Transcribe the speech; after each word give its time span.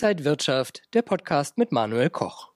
Inside 0.00 0.24
Wirtschaft, 0.24 0.82
der 0.94 1.02
Podcast 1.02 1.58
mit 1.58 1.72
Manuel 1.72 2.08
Koch. 2.08 2.50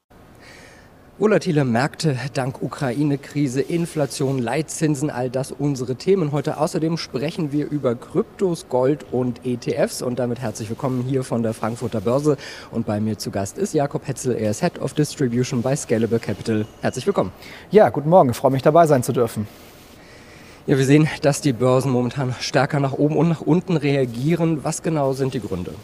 Volatile 1.19 1.65
Märkte 1.65 2.17
dank 2.35 2.63
Ukraine-Krise, 2.63 3.61
Inflation, 3.61 4.39
Leitzinsen, 4.39 5.11
all 5.11 5.29
das 5.29 5.51
unsere 5.51 5.97
Themen. 5.97 6.31
Heute 6.31 6.59
außerdem 6.59 6.97
sprechen 6.97 7.51
wir 7.51 7.69
über 7.69 7.97
Kryptos, 7.97 8.69
Gold 8.69 9.07
und 9.11 9.45
ETFs 9.45 10.03
und 10.03 10.21
damit 10.21 10.39
herzlich 10.39 10.69
willkommen 10.69 11.03
hier 11.03 11.25
von 11.25 11.43
der 11.43 11.53
Frankfurter 11.53 12.01
Börse. 12.01 12.37
Und 12.71 12.87
bei 12.87 13.01
mir 13.01 13.19
zu 13.19 13.33
Gast 13.33 13.59
ist 13.59 13.75
Jakob 13.75 14.07
Hetzel, 14.07 14.37
er 14.37 14.53
ist 14.53 14.61
Head 14.61 14.79
of 14.79 14.95
Distribution 14.95 15.63
bei 15.63 15.75
Scalable 15.75 16.21
Capital. 16.21 16.65
Herzlich 16.81 17.07
willkommen. 17.07 17.33
Ja, 17.73 17.89
guten 17.89 18.09
Morgen, 18.09 18.31
ich 18.31 18.37
freue 18.37 18.53
mich 18.53 18.63
dabei 18.63 18.87
sein 18.87 19.03
zu 19.03 19.13
dürfen. 19.13 19.49
Ja, 20.67 20.79
wir 20.79 20.85
sehen, 20.85 21.09
dass 21.23 21.41
die 21.41 21.53
Börsen 21.53 21.91
momentan 21.91 22.37
stärker 22.39 22.79
nach 22.79 22.93
oben 22.93 23.17
und 23.17 23.31
nach 23.31 23.41
unten 23.41 23.77
reagieren. 23.77 24.63
Was 24.63 24.85
genau 24.85 25.13
sind 25.13 25.35
die 25.35 25.41
Gründe? 25.41 25.75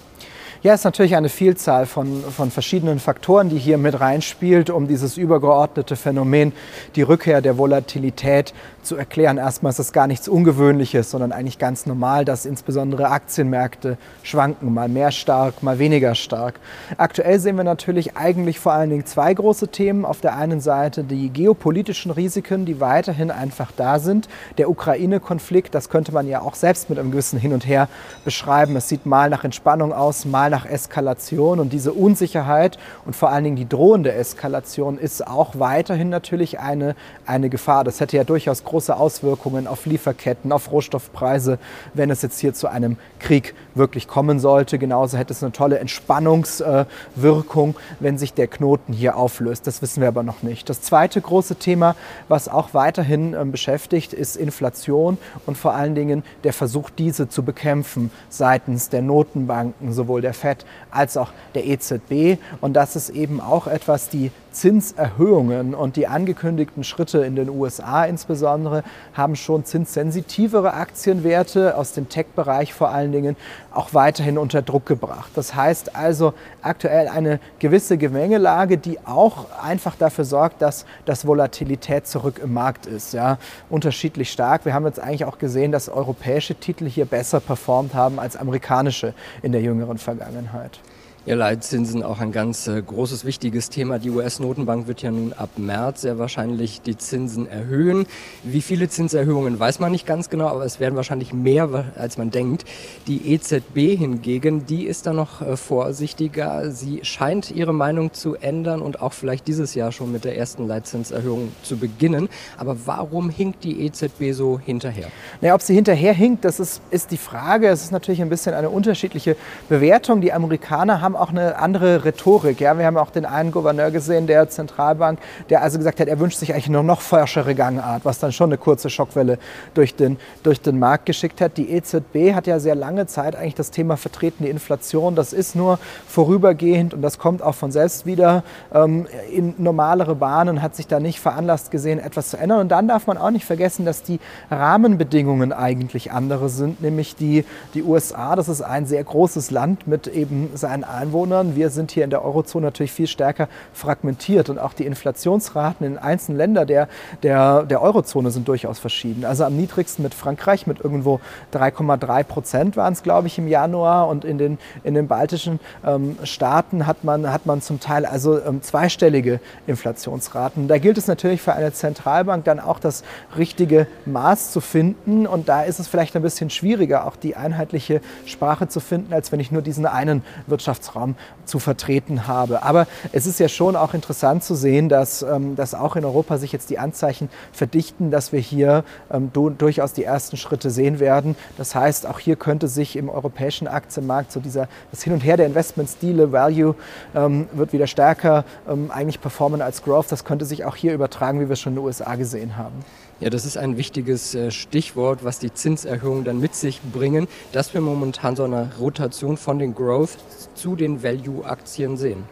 Ja, 0.61 0.75
es 0.75 0.81
ist 0.81 0.85
natürlich 0.85 1.15
eine 1.15 1.29
Vielzahl 1.29 1.87
von, 1.87 2.21
von 2.21 2.51
verschiedenen 2.51 2.99
Faktoren, 2.99 3.49
die 3.49 3.59
hier 3.59 3.79
mit 3.79 4.01
reinspielt, 4.01 4.71
um 4.71 4.89
dieses 4.89 5.17
übergeordnete 5.17 5.95
Phänomen, 5.95 6.53
die 6.97 7.03
Rückkehr 7.03 7.41
der 7.41 7.59
Volatilität 7.59 8.53
zu 8.83 8.97
erklären. 8.97 9.39
Erstmal 9.39 9.71
ist 9.71 9.79
es 9.79 9.93
gar 9.93 10.09
nichts 10.09 10.27
Ungewöhnliches, 10.27 11.13
sondern 11.13 11.31
eigentlich 11.31 11.61
ganz 11.61 11.87
normal, 11.87 12.25
dass 12.25 12.45
insbesondere 12.45 13.11
Aktienmärkte 13.11 13.99
schwanken, 14.25 14.75
mal 14.75 14.89
mehr 14.89 15.13
stark, 15.13 15.63
mal 15.63 15.79
weniger 15.79 16.17
stark. 16.17 16.59
Aktuell 16.97 17.39
sehen 17.39 17.57
wir 17.57 17.63
natürlich 17.63 18.17
eigentlich 18.17 18.59
vor 18.59 18.73
allen 18.73 18.91
Dingen 18.91 19.07
zwei 19.07 19.33
große 19.33 19.69
Themen. 19.69 20.05
Auf 20.05 20.21
der 20.21 20.37
einen 20.37 20.61
Seite 20.61 21.05
die 21.05 21.31
geopolitischen 21.31 22.11
Risiken, 22.11 22.65
die 22.65 22.81
weiterhin 22.81 23.31
einfach 23.31 23.71
da 23.77 24.01
sind. 24.01 24.29
Der 24.57 24.69
Ukraine-Konflikt, 24.69 25.73
das 25.73 25.89
könnte 25.89 26.11
man 26.11 26.27
ja 26.27 26.41
auch 26.41 26.57
selbst 26.57 26.91
mit 26.91 26.99
einem 26.99 27.13
gewissen 27.13 27.39
Hin 27.39 27.53
und 27.53 27.65
Her 27.65 27.89
beschreiben. 28.25 28.75
Es 28.75 28.89
sieht 28.89 29.07
mal 29.07 29.31
nach 29.31 29.45
Entspannung 29.45 29.93
aus, 29.93 30.25
mal 30.25 30.48
nach 30.51 30.67
Eskalation 30.67 31.61
und 31.61 31.73
diese 31.73 31.93
Unsicherheit 31.93 32.79
und 33.07 33.15
vor 33.15 33.31
allen 33.31 33.45
Dingen 33.45 33.57
die 33.57 33.69
drohende 33.69 34.13
Eskalation 34.13 34.99
ist 34.99 35.27
auch 35.27 35.59
weiterhin 35.59 36.09
natürlich 36.09 36.59
eine, 36.59 36.97
eine 37.27 37.49
Gefahr. 37.49 37.85
Das 37.85 38.01
hätte 38.01 38.17
ja 38.17 38.25
durchaus 38.25 38.65
große 38.65 38.89
große 38.89 38.97
Auswirkungen 38.97 39.67
auf 39.67 39.87
Lieferketten, 39.87 40.53
auf 40.53 40.71
Rohstoffpreise, 40.71 41.59
wenn 41.95 42.11
es 42.11 42.23
jetzt 42.23 42.39
hier 42.39 42.55
zu 42.55 42.69
einem 42.69 42.97
Krieg 43.19 43.55
wirklich 43.75 44.09
kommen 44.09 44.41
sollte. 44.41 44.79
Genauso 44.79 45.19
hätte 45.19 45.33
es 45.33 45.43
eine 45.43 45.53
tolle 45.53 45.79
Entspannungswirkung, 45.79 47.75
wenn 48.01 48.19
sich 48.19 48.35
der 48.35 48.47
Knoten 48.47 48.93
hier 48.93 49.17
auflöst. 49.17 49.67
Das 49.67 49.83
wissen 49.83 50.01
wir 50.01 50.09
aber 50.09 50.23
noch 50.23 50.43
nicht. 50.43 50.71
Das 50.71 50.81
zweite 50.81 51.21
große 51.21 51.57
Thema, 51.57 51.97
was 52.29 52.49
auch 52.49 52.73
weiterhin 52.73 53.35
ähm, 53.35 53.53
beschäftigt, 53.53 54.13
ist 54.13 54.37
Inflation 54.37 55.19
und 55.45 55.59
vor 55.59 55.75
allen 55.75 55.95
Dingen 55.95 56.23
der 56.45 56.53
Versuch, 56.53 56.89
diese 56.89 57.29
zu 57.29 57.43
bekämpfen 57.43 58.11
seitens 58.31 58.89
der 58.89 59.03
Notenbanken, 59.03 59.93
sowohl 59.93 60.23
der 60.23 60.35
FED 60.39 60.65
als 60.91 61.17
auch 61.17 61.31
der 61.55 61.67
EZB. 61.67 62.39
Und 62.61 62.75
das 62.75 62.97
ist 62.97 63.11
eben 63.11 63.41
auch 63.41 63.67
etwas, 63.67 64.09
die 64.09 64.31
Zinserhöhungen 64.59 65.73
und 65.73 65.95
die 65.95 66.09
angekündigten 66.09 66.83
Schritte 66.83 67.19
in 67.19 67.37
den 67.37 67.49
USA 67.49 68.05
insbesondere 68.05 68.83
haben 69.15 69.37
schon 69.37 69.65
zinssensitivere 69.65 70.75
Aktienwerte 70.75 71.77
aus 71.77 71.93
dem 71.93 72.09
Tech-Bereich 72.09 72.75
vor 72.75 72.89
allen 72.89 73.13
Dingen 73.13 73.37
auch 73.73 73.95
weiterhin 73.95 74.37
unter 74.37 74.61
Druck 74.61 74.85
gebracht. 74.85 75.31
Das 75.37 75.55
heißt 75.55 75.95
also 75.95 76.35
aktuell 76.61 77.07
eine 77.07 77.39
gewisse 77.61 77.99
Gemengelage, 77.99 78.79
die 78.79 78.99
auch 79.07 79.47
einfach 79.63 79.95
dafür 79.95 80.25
sorgt, 80.25 80.61
dass 80.61 80.87
das 81.05 81.25
Volatilität 81.25 82.09
zurück 82.09 82.41
im 82.43 82.53
Markt 82.53 82.87
ist. 82.87 83.15
Ja, 83.15 83.39
unterschiedlich 83.71 84.33
stark. 84.33 84.65
Wir 84.65 84.75
haben 84.75 84.87
jetzt 84.87 84.99
eigentlich 84.99 85.25
auch 85.25 85.39
gesehen, 85.39 85.71
dass 85.71 85.89
europäische 85.89 86.57
Titel 86.57 86.89
hier 86.89 87.05
besser 87.05 87.39
performt 87.39 87.95
haben 87.95 88.19
als 88.19 88.37
amerikanische 88.37 89.15
in 89.43 89.53
der 89.53 89.61
jüngeren 89.61 89.99
Vergangenheit. 89.99 90.81
Ja, 91.29 91.35
Leitzinsen 91.35 92.03
auch 92.03 92.21
ein 92.21 92.33
ganz 92.33 92.69
äh, 92.69 92.81
großes, 92.81 93.27
wichtiges 93.27 93.69
Thema. 93.69 93.99
Die 93.99 94.09
US-Notenbank 94.09 94.89
wird 94.89 95.03
ja 95.03 95.11
nun 95.11 95.35
ab 95.35 95.51
März 95.59 96.01
sehr 96.01 96.19
wahrscheinlich 96.19 96.81
die 96.81 96.97
Zinsen 96.97 97.47
erhöhen. 97.47 98.07
Wie 98.45 98.63
viele 98.63 98.89
Zinserhöhungen 98.89 99.61
weiß 99.61 99.79
man 99.79 99.93
nicht 99.93 100.07
ganz 100.07 100.31
genau, 100.31 100.47
aber 100.47 100.65
es 100.65 100.81
werden 100.81 100.97
wahrscheinlich 100.97 101.35
mehr, 101.35 101.85
als 101.97 102.17
man 102.17 102.31
denkt. 102.31 102.65
Die 103.09 103.31
EZB 103.35 103.99
hingegen, 103.99 104.65
die 104.65 104.85
ist 104.87 105.07
da 105.07 105.13
noch 105.13 105.43
äh, 105.43 105.59
vorsichtiger. 105.59 106.71
Sie 106.71 107.01
scheint 107.03 107.51
ihre 107.51 107.75
Meinung 107.75 108.15
zu 108.15 108.35
ändern 108.35 108.81
und 108.81 109.03
auch 109.03 109.13
vielleicht 109.13 109.49
dieses 109.49 109.75
Jahr 109.75 109.93
schon 109.93 110.11
mit 110.11 110.25
der 110.25 110.39
ersten 110.39 110.67
Leitzinserhöhung 110.67 111.53
zu 111.63 111.77
beginnen. 111.77 112.31
Aber 112.57 112.75
warum 112.87 113.29
hinkt 113.29 113.65
die 113.65 113.85
EZB 113.85 114.33
so 114.33 114.59
hinterher? 114.59 115.09
Naja, 115.43 115.55
ob 115.55 115.61
sie 115.61 115.75
hinterher 115.75 116.15
hinkt, 116.15 116.47
das 116.47 116.59
ist, 116.59 116.81
ist 116.91 117.11
die 117.11 117.19
Frage. 117.19 117.69
Es 117.69 117.83
ist 117.83 117.93
natürlich 117.93 118.23
ein 118.23 118.31
bisschen 118.31 118.55
eine 118.55 118.71
unterschiedliche 118.71 119.37
Bewertung. 119.69 120.23
Die 120.23 120.33
Amerikaner 120.33 121.03
haben 121.03 121.18
auch 121.19 121.31
eine 121.31 121.59
andere 121.59 122.05
Rhetorik. 122.05 122.61
Ja? 122.61 122.79
Wir 122.79 122.87
haben 122.87 122.97
auch 122.97 123.11
den 123.11 123.25
einen 123.25 123.51
Gouverneur 123.51 123.91
gesehen, 123.91 124.27
der 124.27 124.49
Zentralbank, 124.49 125.19
der 125.51 125.63
also 125.63 125.79
gesagt 125.79 126.01
hat, 126.01 126.09
er 126.09 126.19
wünscht 126.19 126.39
sich 126.39 126.53
eigentlich 126.53 126.69
nur 126.69 126.83
noch 126.83 127.01
forschere 127.01 127.55
Gangart, 127.55 128.05
was 128.05 128.19
dann 128.19 128.33
schon 128.33 128.51
eine 128.51 128.59
kurze 128.59 128.91
Schockwelle 128.91 129.39
durch 129.75 129.95
den, 129.95 130.19
durch 130.43 130.61
den 130.61 130.79
Markt 130.79 131.07
geschickt 131.07 131.41
hat. 131.41 131.57
Die 131.57 131.71
EZB 131.71 132.35
hat 132.35 132.47
ja 132.47 132.61
sehr 132.61 132.75
lange 132.75 133.07
Zeit 133.07 133.37
eigentlich 133.37 133.55
das 133.55 133.71
Thema 133.71 133.97
vertreten, 133.97 134.45
die 134.45 134.51
Inflation. 134.51 135.15
Das 135.15 135.33
ist 135.33 135.55
nur 135.55 135.79
vorübergehend 136.07 136.95
und 136.95 137.03
das 137.03 137.19
kommt 137.19 137.43
auch 137.43 137.55
von 137.55 137.73
selbst 137.73 138.07
wieder 138.07 138.43
ähm, 138.73 139.07
in 139.33 139.55
normalere 139.59 140.15
Bahnen, 140.15 140.63
hat 140.63 140.77
sich 140.77 140.87
da 140.87 141.01
nicht 141.01 141.21
veranlasst 141.21 141.71
gesehen, 141.71 141.99
etwas 141.99 142.31
zu 142.31 142.37
ändern. 142.37 142.61
Und 142.61 142.69
dann 142.69 142.89
darf 142.89 143.07
man 143.07 143.19
auch 143.19 143.31
nicht 143.31 143.45
vergessen, 143.45 143.85
dass 143.85 144.03
die 144.03 144.21
Rahmenbedingungen 144.51 145.53
eigentlich 145.53 146.13
andere 146.13 146.49
sind, 146.49 146.81
nämlich 146.81 147.17
die, 147.17 147.45
die 147.75 147.83
USA, 147.83 148.37
das 148.37 148.49
ist 148.49 148.63
ein 148.63 148.87
sehr 148.87 149.03
großes 149.05 149.51
Land 149.51 149.87
mit 149.87 150.07
eben 150.07 150.51
seinen 150.55 150.85
Einwohnern. 150.99 151.57
Wir 151.57 151.71
sind 151.71 151.91
hier 151.91 152.05
in 152.05 152.11
der 152.11 152.25
Eurozone 152.25 152.67
natürlich 152.67 152.93
viel 152.93 153.07
stärker 153.07 153.49
fragmentiert 153.73 154.51
und 154.51 154.59
auch 154.59 154.73
die 154.73 154.85
Inflationsraten 154.85 155.87
in 155.87 155.99
einzelnen 155.99 156.39
Ländern 156.39 156.67
der, 156.67 156.89
der, 157.23 157.63
der 157.63 157.81
Eurozone 157.81 158.31
sind 158.31 158.49
durchaus 158.49 158.79
verschieden. 158.79 159.25
Also 159.25 159.45
am 159.45 159.57
niedrigsten 159.57 160.03
mit 160.03 160.15
Frankreich 160.15 160.67
mit 160.67 160.81
irgendwo 160.81 161.21
3,3 161.53 162.25
Prozent 162.25 162.77
waren 162.77 162.93
es, 162.93 163.03
glaube 163.03 163.29
ich, 163.29 163.39
im 163.39 163.49
Januar 163.49 164.09
und 164.09 164.25
in 164.25 164.39
den, 164.39 164.59
in 164.85 164.95
den 164.95 165.09
baltischen 165.09 165.61
ähm, 165.87 166.17
Staaten 166.25 166.87
hat 166.87 167.05
man, 167.05 167.33
hat 167.33 167.47
man 167.47 167.63
zum 167.63 167.81
Teil 167.81 168.05
also 168.05 168.41
ähm, 168.41 168.63
zweistellige 168.63 169.41
Inflationsraten. 169.67 170.69
Da 170.69 170.79
gilt 170.79 170.99
es 170.99 171.07
natürlich 171.07 171.41
für 171.41 171.53
eine 171.53 171.73
Zentralbank 171.73 172.45
dann 172.45 172.61
auch 172.61 172.81
das 172.81 173.05
richtige 173.37 173.87
Maß 174.07 174.53
zu 174.53 174.61
finden 174.61 175.27
und 175.27 175.49
da 175.49 175.63
ist 175.63 175.79
es 175.79 175.89
vielleicht 175.89 176.17
ein 176.17 176.23
bisschen 176.23 176.51
schwieriger, 176.51 177.07
auch 177.07 177.17
die 177.17 177.37
einheitliche 177.37 178.01
Sprache 178.27 178.69
zu 178.69 178.81
finden, 178.81 179.13
als 179.13 179.33
wenn 179.33 179.41
ich 179.41 179.51
nur 179.51 179.63
diesen 179.63 179.87
einen 179.87 180.23
Wirtschafts 180.47 180.88
Wirtschaftsraum 180.89 181.15
zu 181.45 181.59
vertreten 181.59 182.27
habe. 182.27 182.63
Aber 182.63 182.87
es 183.13 183.27
ist 183.27 183.41
ja 183.41 183.49
schon 183.49 183.75
auch 183.75 183.95
interessant 183.95 184.45
zu 184.45 184.55
sehen, 184.55 184.89
dass, 184.89 185.23
ähm, 185.23 185.57
dass 185.57 185.75
auch 185.75 185.97
in 185.97 186.05
Europa 186.05 186.37
sich 186.37 186.53
jetzt 186.53 186.69
die 186.69 186.79
Anzeichen 186.79 187.31
verdichten, 187.53 188.11
dass 188.11 188.33
wir 188.33 188.41
hier 188.41 188.85
ähm, 189.11 189.31
durchaus 189.33 189.95
die 189.95 190.05
ersten 190.05 190.37
Schritte 190.37 190.71
sehen 190.71 191.01
werden. 191.01 191.37
Das 191.57 191.75
heißt, 191.75 192.07
auch 192.07 192.19
hier 192.19 192.37
könnte 192.37 192.69
sich 192.69 192.97
im 192.97 193.09
europäischen 193.09 193.67
Aktienmarkt 193.67 194.31
so 194.31 194.41
dieser, 194.41 194.69
das 194.91 195.03
Hin 195.03 195.15
und 195.15 195.21
Her 195.21 195.39
der 195.39 195.47
Investmentstile, 195.47 196.33
Value 196.33 196.75
ähm, 197.15 197.49
wird 197.53 197.73
wieder 197.73 197.87
stärker 197.87 198.45
eigentlich 198.91 199.21
performen 199.21 199.63
als 199.63 199.83
Growth. 199.83 200.11
Das 200.11 200.25
könnte 200.25 200.45
sich 200.45 200.65
auch 200.65 200.77
hier 200.77 200.93
übertragen, 200.93 201.41
wie 201.41 201.49
wir 201.49 201.55
es 201.55 201.61
schon 201.61 201.73
in 201.73 201.77
den 201.77 201.85
USA 201.85 202.15
gesehen 202.17 202.57
haben. 202.57 202.85
Ja, 203.21 203.31
das 203.31 203.45
ist 203.45 203.57
ein 203.57 203.77
wichtiges 203.77 204.37
äh, 204.37 204.53
Stichwort, 204.53 205.25
was 205.25 205.41
die 205.41 205.53
Zinserhöhungen 205.53 206.23
dann 206.23 206.39
mit 206.39 206.55
sich 206.55 206.81
bringen, 206.93 207.27
dass 207.51 207.75
wir 207.75 207.81
momentan 207.81 208.37
so 208.37 208.45
eine 208.45 208.71
Rotation 208.79 209.37
von 209.37 209.59
den 209.59 209.75
Growth 209.75 210.19
zu 210.55 210.77
den 210.77 211.03
Value-Aktien 211.03 211.97
sehen. 211.97 212.23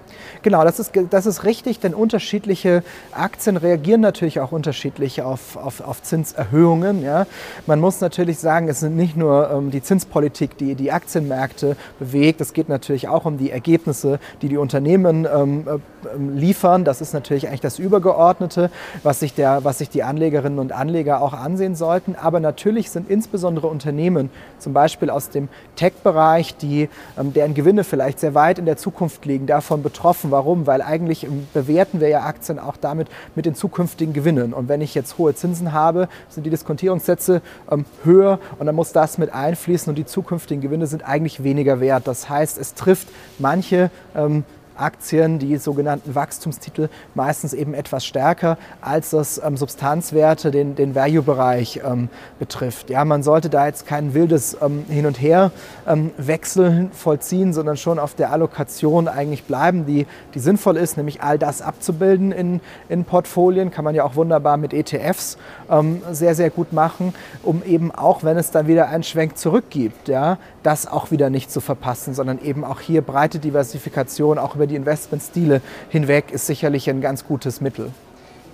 Genau, 0.43 0.65
das 0.65 0.78
ist, 0.78 0.93
das 1.10 1.27
ist 1.27 1.44
richtig, 1.44 1.81
denn 1.81 1.94
unterschiedliche 1.94 2.82
Aktien 3.12 3.56
reagieren 3.56 4.00
natürlich 4.00 4.41
auch 4.41 4.53
unterschiedlich 4.53 5.22
auf, 5.22 5.56
auf, 5.56 5.81
auf 5.81 6.03
Zinserhöhungen. 6.03 7.03
Ja. 7.03 7.27
Man 7.66 7.81
muss 7.81 8.00
natürlich 8.00 8.38
sagen, 8.38 8.69
es 8.69 8.81
sind 8.81 8.97
nicht 8.97 9.16
nur 9.16 9.50
ähm, 9.50 9.71
die 9.71 9.82
Zinspolitik, 9.82 10.57
die 10.59 10.74
die 10.74 10.92
Aktienmärkte 10.92 11.77
bewegt, 11.98 12.41
es 12.41 12.53
geht 12.53 12.68
natürlich 12.68 13.09
auch 13.09 13.24
um 13.24 13.39
die 13.39 13.51
Ergebnisse, 13.51 14.18
die 14.42 14.48
die 14.48 14.57
Unternehmen 14.57 15.27
ähm, 15.33 15.65
äh, 15.66 16.39
liefern. 16.39 16.84
Das 16.84 17.01
ist 17.01 17.12
natürlich 17.12 17.48
eigentlich 17.48 17.60
das 17.60 17.78
Übergeordnete, 17.78 18.71
was 19.03 19.21
sich, 19.21 19.34
der, 19.34 19.65
was 19.65 19.78
sich 19.78 19.91
die 19.91 20.03
Anlegerinnen 20.03 20.59
und 20.59 20.72
Anleger 20.72 21.22
auch 21.22 21.33
ansehen 21.33 21.74
sollten. 21.74 22.15
Aber 22.15 22.41
natürlich 22.41 22.91
sind 22.91 23.10
insbesondere 23.10 23.66
Unternehmen, 23.66 24.30
zum 24.59 24.72
Beispiel 24.72 25.10
aus 25.10 25.30
dem 25.30 25.48
Tech-Bereich, 25.77 26.54
ähm, 26.62 26.89
deren 27.33 27.54
Gewinne 27.54 27.84
vielleicht 27.84 28.21
sehr 28.21 28.34
weit 28.34 28.59
in 28.59 28.66
der 28.66 28.77
Zukunft 28.77 29.24
liegen, 29.24 29.47
davon 29.47 29.83
betroffen. 29.83 30.06
Warum? 30.31 30.67
Weil 30.67 30.83
eigentlich 30.83 31.27
bewerten 31.53 32.01
wir 32.01 32.09
ja 32.09 32.23
Aktien 32.23 32.59
auch 32.59 32.77
damit 32.77 33.09
mit 33.35 33.47
den 33.47 33.55
zukünftigen 33.55 34.13
Gewinnen. 34.13 34.53
Und 34.53 34.69
wenn 34.69 34.81
ich 34.81 34.95
jetzt 34.95 35.19
hohe 35.19 35.35
Zinsen 35.35 35.73
habe, 35.73 36.09
sind 36.29 36.45
die 36.45 36.51
Diskontierungssätze 36.51 37.43
ähm, 37.71 37.85
höher 38.05 38.39
und 38.59 38.67
dann 38.67 38.75
muss 38.75 38.93
das 38.93 39.19
mit 39.19 39.33
einfließen 39.33 39.91
und 39.91 39.97
die 39.97 40.07
zukünftigen 40.07 40.61
Gewinne 40.61 40.87
sind 40.87 41.07
eigentlich 41.07 41.43
weniger 41.43 41.81
wert. 41.81 42.07
Das 42.07 42.29
heißt, 42.29 42.59
es 42.59 42.75
trifft 42.75 43.09
manche 43.39 43.91
ähm, 44.15 44.45
Aktien, 44.78 45.39
die 45.39 45.57
sogenannten 45.57 46.15
Wachstumstitel, 46.15 46.89
meistens 47.15 47.53
eben 47.53 47.75
etwas 47.75 48.05
stärker, 48.05 48.59
als 48.81 49.11
das 49.11 49.41
ähm, 49.45 49.57
Substanzwerte 49.57 50.51
den, 50.51 50.75
den 50.75 50.95
Value-Bereich 50.95 51.81
ähm, 51.84 52.09
betrifft. 52.39 52.91
Ja, 52.91 53.05
man 53.05 53.23
sollte 53.23 53.51
da 53.51 53.67
jetzt 53.67 53.87
kein 53.87 54.15
wildes 54.15 54.57
ähm, 54.61 54.84
Hin- 54.89 55.07
und 55.07 55.21
Her-Wechsel 55.21 56.67
ähm, 56.67 56.91
vollziehen, 56.93 57.53
sondern 57.53 57.77
schon 57.77 57.99
auf 57.99 58.15
der 58.15 58.33
Allokation 58.33 59.09
eigentlich 59.09 59.45
bleiben, 59.45 59.87
die, 59.87 60.07
die 60.34 60.39
sinnvoll 60.39 60.77
ist, 60.77 60.97
nämlich 60.97 61.22
all 61.22 61.39
das 61.39 61.63
abzubilden 61.63 62.33
in, 62.33 62.61
in 62.89 63.05
Portfolien. 63.05 63.71
Kann 63.71 63.84
man 63.84 63.95
ja 63.95 64.05
auch 64.05 64.17
wunderbar 64.17 64.57
mit 64.57 64.72
ETFs 64.72 65.39
ähm, 65.71 66.03
sehr, 66.13 66.34
sehr 66.34 66.51
gut 66.51 66.72
machen, 66.72 67.15
um 67.43 67.63
eben 67.65 67.93
auch, 67.93 68.25
wenn 68.25 68.37
es 68.37 68.51
dann 68.51 68.67
wieder 68.67 68.89
einen 68.89 69.03
Schwenk 69.03 69.39
zurückgibt, 69.39 70.09
ja, 70.09 70.39
das 70.63 70.87
auch 70.87 71.11
wieder 71.11 71.31
nicht 71.31 71.51
zu 71.51 71.61
verpassen, 71.61 72.15
sondern 72.15 72.41
eben 72.43 72.65
auch 72.65 72.81
hier 72.81 73.03
breite 73.03 73.39
Diversifikation, 73.39 74.39
auch 74.39 74.57
über 74.57 74.66
die 74.68 74.77
Investmentstile 74.77 75.60
hinweg, 75.89 76.30
ist 76.33 76.47
sicherlich 76.47 76.89
ein 76.91 77.01
ganz 77.01 77.24
gutes 77.24 77.60
Mittel. 77.60 77.91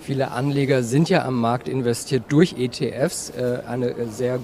Viele 0.03 0.31
Anleger 0.31 0.83
sind 0.83 1.07
ja 1.07 1.23
am 1.23 1.39
Markt 1.39 1.69
investiert 1.69 2.25
durch 2.27 2.55
ETFs, 2.57 3.29
äh, 3.29 3.59
eine 3.65 3.95
sehr 4.09 4.39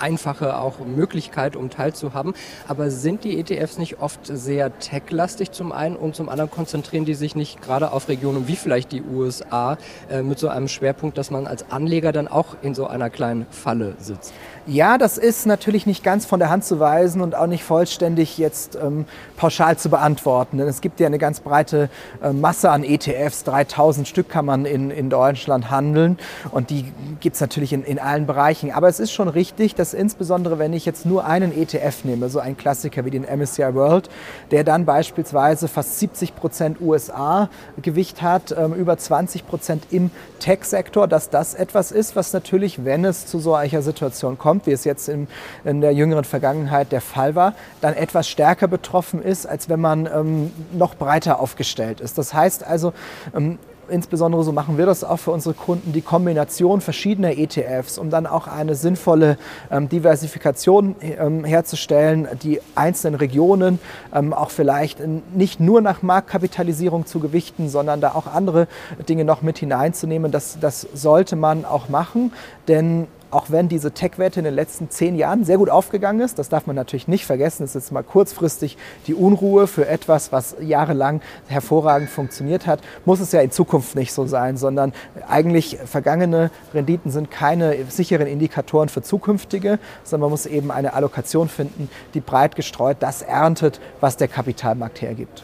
einfache 0.00 0.58
auch 0.58 0.80
Möglichkeit, 0.80 1.54
um 1.54 1.70
teilzuhaben. 1.70 2.34
Aber 2.66 2.90
sind 2.90 3.22
die 3.22 3.38
ETFs 3.38 3.78
nicht 3.78 4.00
oft 4.00 4.26
sehr 4.26 4.76
tech-lastig 4.80 5.52
zum 5.52 5.70
einen 5.70 5.94
und 5.94 6.16
zum 6.16 6.28
anderen 6.28 6.50
konzentrieren 6.50 7.04
die 7.04 7.14
sich 7.14 7.36
nicht 7.36 7.62
gerade 7.62 7.92
auf 7.92 8.08
Regionen 8.08 8.48
wie 8.48 8.56
vielleicht 8.56 8.90
die 8.90 9.02
USA 9.02 9.78
äh, 10.10 10.22
mit 10.22 10.40
so 10.40 10.48
einem 10.48 10.66
Schwerpunkt, 10.66 11.16
dass 11.16 11.30
man 11.30 11.46
als 11.46 11.70
Anleger 11.70 12.10
dann 12.10 12.26
auch 12.26 12.56
in 12.62 12.74
so 12.74 12.88
einer 12.88 13.08
kleinen 13.08 13.46
Falle 13.50 13.94
sitzt? 14.00 14.34
Ja, 14.66 14.96
das 14.96 15.18
ist 15.18 15.44
natürlich 15.44 15.84
nicht 15.84 16.02
ganz 16.02 16.24
von 16.24 16.40
der 16.40 16.48
Hand 16.48 16.64
zu 16.64 16.80
weisen 16.80 17.20
und 17.20 17.34
auch 17.34 17.46
nicht 17.46 17.62
vollständig 17.62 18.38
jetzt 18.38 18.76
ähm, 18.76 19.04
pauschal 19.36 19.76
zu 19.76 19.90
beantworten. 19.90 20.56
Denn 20.56 20.66
es 20.66 20.80
gibt 20.80 21.00
ja 21.00 21.06
eine 21.06 21.18
ganz 21.18 21.40
breite 21.40 21.90
äh, 22.22 22.32
Masse 22.32 22.70
an 22.70 22.82
ETFs. 22.82 23.44
3000 23.44 24.08
Stück 24.08 24.30
kann 24.30 24.46
man 24.46 24.64
in, 24.64 24.90
in 24.90 25.10
Deutschland 25.10 25.70
handeln 25.70 26.16
und 26.50 26.70
die 26.70 26.90
gibt 27.20 27.34
es 27.34 27.42
natürlich 27.42 27.74
in, 27.74 27.84
in 27.84 27.98
allen 27.98 28.24
Bereichen. 28.24 28.72
Aber 28.72 28.88
es 28.88 29.00
ist 29.00 29.12
schon 29.12 29.28
richtig, 29.28 29.74
dass 29.74 29.92
insbesondere, 29.92 30.58
wenn 30.58 30.72
ich 30.72 30.86
jetzt 30.86 31.04
nur 31.04 31.26
einen 31.26 31.54
ETF 31.54 32.04
nehme, 32.04 32.30
so 32.30 32.38
ein 32.38 32.56
Klassiker 32.56 33.04
wie 33.04 33.10
den 33.10 33.24
MSCI 33.24 33.74
World, 33.74 34.08
der 34.50 34.64
dann 34.64 34.86
beispielsweise 34.86 35.68
fast 35.68 35.98
70 35.98 36.36
Prozent 36.36 36.80
USA-Gewicht 36.80 38.22
hat, 38.22 38.54
ähm, 38.56 38.72
über 38.72 38.96
20 38.96 39.46
Prozent 39.46 39.88
im 39.90 40.10
Tech-Sektor, 40.38 41.06
dass 41.06 41.28
das 41.28 41.52
etwas 41.52 41.92
ist, 41.92 42.16
was 42.16 42.32
natürlich, 42.32 42.86
wenn 42.86 43.04
es 43.04 43.26
zu 43.26 43.38
so 43.38 43.54
einer 43.54 43.82
Situation 43.82 44.38
kommt, 44.38 44.53
kommt, 44.54 44.66
wie 44.68 44.72
es 44.72 44.84
jetzt 44.84 45.08
in, 45.08 45.26
in 45.64 45.80
der 45.80 45.92
jüngeren 45.92 46.22
Vergangenheit 46.22 46.92
der 46.92 47.00
Fall 47.00 47.34
war, 47.34 47.54
dann 47.80 47.94
etwas 47.94 48.28
stärker 48.28 48.68
betroffen 48.68 49.20
ist, 49.20 49.46
als 49.46 49.68
wenn 49.68 49.80
man 49.80 50.06
ähm, 50.06 50.52
noch 50.72 50.94
breiter 50.94 51.40
aufgestellt 51.40 52.00
ist. 52.00 52.18
Das 52.18 52.32
heißt 52.32 52.64
also, 52.64 52.92
ähm, 53.34 53.58
insbesondere 53.88 54.44
so 54.44 54.52
machen 54.52 54.78
wir 54.78 54.86
das 54.86 55.02
auch 55.02 55.18
für 55.18 55.32
unsere 55.32 55.54
Kunden, 55.54 55.92
die 55.92 56.02
Kombination 56.02 56.80
verschiedener 56.80 57.36
ETFs, 57.36 57.98
um 57.98 58.10
dann 58.10 58.26
auch 58.26 58.46
eine 58.46 58.76
sinnvolle 58.76 59.38
ähm, 59.72 59.88
Diversifikation 59.88 60.94
ähm, 61.00 61.44
herzustellen, 61.44 62.28
die 62.42 62.60
einzelnen 62.76 63.16
Regionen 63.16 63.80
ähm, 64.14 64.32
auch 64.32 64.50
vielleicht 64.50 65.00
nicht 65.34 65.58
nur 65.58 65.80
nach 65.80 66.02
Marktkapitalisierung 66.02 67.06
zu 67.06 67.18
gewichten, 67.18 67.68
sondern 67.68 68.00
da 68.00 68.12
auch 68.12 68.28
andere 68.28 68.68
Dinge 69.08 69.24
noch 69.24 69.42
mit 69.42 69.58
hineinzunehmen. 69.58 70.30
Das, 70.30 70.58
das 70.60 70.86
sollte 70.94 71.34
man 71.34 71.64
auch 71.64 71.88
machen, 71.88 72.32
denn 72.68 73.08
auch 73.34 73.46
wenn 73.50 73.68
diese 73.68 73.90
Tech-Wette 73.90 74.40
in 74.40 74.44
den 74.44 74.54
letzten 74.54 74.90
zehn 74.90 75.16
Jahren 75.16 75.44
sehr 75.44 75.58
gut 75.58 75.68
aufgegangen 75.68 76.20
ist, 76.20 76.38
das 76.38 76.48
darf 76.48 76.66
man 76.66 76.76
natürlich 76.76 77.08
nicht 77.08 77.26
vergessen, 77.26 77.64
es 77.64 77.70
ist 77.70 77.84
jetzt 77.84 77.92
mal 77.92 78.04
kurzfristig 78.04 78.78
die 79.06 79.14
Unruhe 79.14 79.66
für 79.66 79.88
etwas, 79.88 80.30
was 80.30 80.56
jahrelang 80.60 81.20
hervorragend 81.48 82.08
funktioniert 82.08 82.66
hat, 82.66 82.80
muss 83.04 83.20
es 83.20 83.32
ja 83.32 83.40
in 83.40 83.50
Zukunft 83.50 83.96
nicht 83.96 84.12
so 84.12 84.26
sein, 84.26 84.56
sondern 84.56 84.92
eigentlich 85.28 85.78
vergangene 85.84 86.50
Renditen 86.72 87.10
sind 87.10 87.30
keine 87.30 87.76
sicheren 87.88 88.28
Indikatoren 88.28 88.88
für 88.88 89.02
zukünftige, 89.02 89.78
sondern 90.04 90.26
man 90.26 90.30
muss 90.30 90.46
eben 90.46 90.70
eine 90.70 90.94
Allokation 90.94 91.48
finden, 91.48 91.90
die 92.14 92.20
breit 92.20 92.54
gestreut 92.54 92.98
das 93.00 93.22
erntet, 93.22 93.80
was 94.00 94.16
der 94.16 94.28
Kapitalmarkt 94.28 95.02
hergibt. 95.02 95.42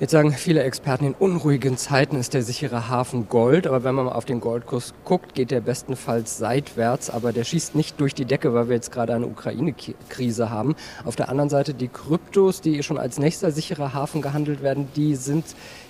Jetzt 0.00 0.12
sagen 0.12 0.30
viele 0.30 0.62
Experten, 0.62 1.06
in 1.06 1.14
unruhigen 1.14 1.76
Zeiten 1.76 2.14
ist 2.14 2.32
der 2.32 2.44
sichere 2.44 2.88
Hafen 2.88 3.28
Gold. 3.28 3.66
Aber 3.66 3.82
wenn 3.82 3.96
man 3.96 4.04
mal 4.04 4.12
auf 4.12 4.24
den 4.24 4.38
Goldkurs 4.38 4.94
guckt, 5.04 5.34
geht 5.34 5.50
der 5.50 5.60
bestenfalls 5.60 6.38
seitwärts. 6.38 7.10
Aber 7.10 7.32
der 7.32 7.42
schießt 7.42 7.74
nicht 7.74 8.00
durch 8.00 8.14
die 8.14 8.24
Decke, 8.24 8.54
weil 8.54 8.68
wir 8.68 8.76
jetzt 8.76 8.92
gerade 8.92 9.12
eine 9.12 9.26
Ukraine-Krise 9.26 10.50
haben. 10.50 10.76
Auf 11.04 11.16
der 11.16 11.28
anderen 11.28 11.50
Seite 11.50 11.74
die 11.74 11.88
Kryptos, 11.88 12.60
die 12.60 12.80
schon 12.84 12.96
als 12.96 13.18
nächster 13.18 13.50
sicherer 13.50 13.92
Hafen 13.92 14.22
gehandelt 14.22 14.62
werden, 14.62 14.86
die 14.94 15.16
sind 15.16 15.44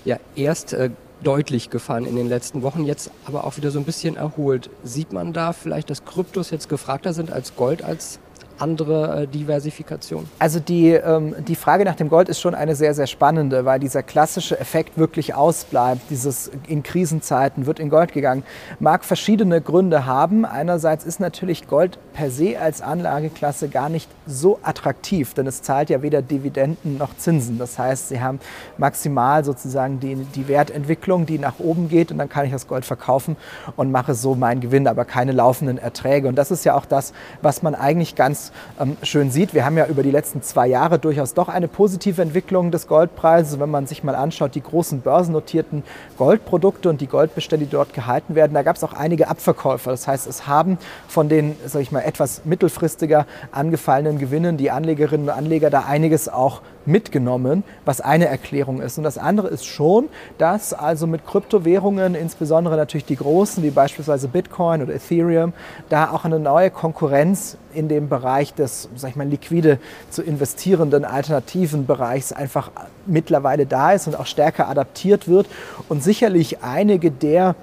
ja 0.05 0.17
erst 0.35 0.73
äh, 0.73 0.89
deutlich 1.23 1.69
gefallen 1.69 2.07
in 2.07 2.15
den 2.15 2.29
letzten 2.29 2.63
Wochen, 2.63 2.85
jetzt 2.85 3.11
aber 3.25 3.43
auch 3.43 3.57
wieder 3.57 3.69
so 3.69 3.77
ein 3.77 3.85
bisschen 3.85 4.15
erholt. 4.15 4.71
Sieht 4.83 5.13
man 5.13 5.33
da 5.33 5.53
vielleicht, 5.53 5.91
dass 5.91 6.05
Kryptos 6.05 6.49
jetzt 6.49 6.67
gefragter 6.67 7.13
sind 7.13 7.31
als 7.31 7.55
Gold 7.55 7.83
als 7.83 8.19
andere 8.61 9.23
äh, 9.23 9.27
Diversifikation? 9.27 10.29
Also 10.39 10.59
die, 10.59 10.89
ähm, 10.91 11.35
die 11.47 11.55
Frage 11.55 11.85
nach 11.85 11.95
dem 11.95 12.09
Gold 12.09 12.29
ist 12.29 12.39
schon 12.39 12.55
eine 12.55 12.75
sehr, 12.75 12.93
sehr 12.93 13.07
spannende, 13.07 13.65
weil 13.65 13.79
dieser 13.79 14.03
klassische 14.03 14.59
Effekt 14.59 14.97
wirklich 14.97 15.33
ausbleibt. 15.33 16.01
Dieses 16.09 16.51
in 16.67 16.83
Krisenzeiten 16.83 17.65
wird 17.65 17.79
in 17.79 17.89
Gold 17.89 18.13
gegangen. 18.13 18.43
Mag 18.79 19.05
verschiedene 19.05 19.61
Gründe 19.61 20.05
haben. 20.05 20.45
Einerseits 20.45 21.05
ist 21.05 21.19
natürlich 21.19 21.67
Gold 21.67 21.97
per 22.13 22.31
se 22.31 22.59
als 22.59 22.81
Anlageklasse 22.81 23.69
gar 23.69 23.89
nicht 23.89 24.09
so 24.25 24.59
attraktiv, 24.63 25.33
denn 25.33 25.47
es 25.47 25.61
zahlt 25.61 25.89
ja 25.89 26.01
weder 26.01 26.21
Dividenden 26.21 26.97
noch 26.97 27.15
Zinsen. 27.17 27.57
Das 27.57 27.79
heißt, 27.79 28.09
Sie 28.09 28.21
haben 28.21 28.39
maximal 28.77 29.43
sozusagen 29.43 29.99
die, 29.99 30.15
die 30.15 30.47
Wertentwicklung, 30.47 31.25
die 31.25 31.39
nach 31.39 31.59
oben 31.59 31.89
geht 31.89 32.11
und 32.11 32.17
dann 32.17 32.29
kann 32.29 32.45
ich 32.45 32.51
das 32.51 32.67
Gold 32.67 32.85
verkaufen 32.85 33.37
und 33.75 33.91
mache 33.91 34.13
so 34.13 34.35
meinen 34.35 34.61
Gewinn, 34.61 34.87
aber 34.87 35.05
keine 35.05 35.31
laufenden 35.31 35.77
Erträge. 35.77 36.27
Und 36.27 36.35
das 36.35 36.51
ist 36.51 36.65
ja 36.65 36.75
auch 36.75 36.85
das, 36.85 37.13
was 37.41 37.63
man 37.63 37.75
eigentlich 37.75 38.15
ganz 38.15 38.48
ähm, 38.79 38.97
schön 39.03 39.31
sieht. 39.31 39.53
Wir 39.53 39.65
haben 39.65 39.77
ja 39.77 39.85
über 39.85 40.03
die 40.03 40.11
letzten 40.11 40.41
zwei 40.41 40.67
Jahre 40.67 40.99
durchaus 40.99 41.33
doch 41.33 41.49
eine 41.49 41.67
positive 41.67 42.21
Entwicklung 42.21 42.71
des 42.71 42.87
Goldpreises. 42.87 43.59
Wenn 43.59 43.69
man 43.69 43.87
sich 43.87 44.03
mal 44.03 44.15
anschaut, 44.15 44.55
die 44.55 44.63
großen 44.63 45.01
börsennotierten 45.01 45.83
Goldprodukte 46.17 46.89
und 46.89 47.01
die 47.01 47.07
Goldbestände, 47.07 47.65
die 47.65 47.71
dort 47.71 47.93
gehalten 47.93 48.35
werden, 48.35 48.53
da 48.53 48.63
gab 48.63 48.75
es 48.75 48.83
auch 48.83 48.93
einige 48.93 49.27
Abverkäufer. 49.27 49.91
Das 49.91 50.07
heißt, 50.07 50.27
es 50.27 50.47
haben 50.47 50.77
von 51.07 51.29
den, 51.29 51.55
sag 51.65 51.81
ich 51.81 51.91
mal, 51.91 52.01
etwas 52.01 52.45
mittelfristiger 52.45 53.25
angefallenen 53.51 54.19
Gewinnen 54.19 54.57
die 54.57 54.71
Anlegerinnen 54.71 55.27
und 55.27 55.33
Anleger 55.33 55.69
da 55.69 55.81
einiges 55.81 56.29
auch 56.29 56.61
mitgenommen, 56.89 57.63
was 57.85 58.01
eine 58.01 58.25
Erklärung 58.25 58.81
ist. 58.81 58.97
Und 58.97 59.03
das 59.03 59.17
andere 59.17 59.47
ist 59.47 59.65
schon, 59.65 60.09
dass 60.37 60.73
also 60.73 61.07
mit 61.07 61.25
Kryptowährungen, 61.25 62.15
insbesondere 62.15 62.75
natürlich 62.75 63.05
die 63.05 63.15
großen, 63.15 63.63
wie 63.63 63.69
beispielsweise 63.69 64.27
Bitcoin 64.27 64.81
oder 64.81 64.93
Ethereum, 64.93 65.53
da 65.89 66.11
auch 66.11 66.25
eine 66.25 66.39
neue 66.39 66.71
Konkurrenz 66.71 67.57
in 67.73 67.87
dem 67.87 68.09
Bereich 68.09 68.53
des, 68.53 68.89
sag 68.95 69.11
ich 69.11 69.15
mal, 69.15 69.27
liquide 69.27 69.79
zu 70.09 70.23
investierenden 70.23 71.05
alternativen 71.05 71.85
Bereichs 71.85 72.33
einfach 72.33 72.71
mittlerweile 73.05 73.65
da 73.65 73.93
ist 73.93 74.07
und 74.07 74.19
auch 74.19 74.25
stärker 74.25 74.67
adaptiert 74.67 75.27
wird 75.27 75.47
und 75.87 76.03
sicherlich 76.03 76.63
einige 76.63 77.11
der 77.11 77.55